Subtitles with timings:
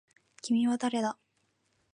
[0.41, 1.19] 君は誰だ